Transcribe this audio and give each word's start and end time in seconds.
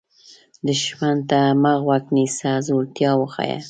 دښمن 0.67 1.17
ته 1.29 1.39
مه 1.61 1.73
غوږ 1.83 2.03
نیسه، 2.15 2.51
زړورتیا 2.65 3.11
وښیه 3.17 3.57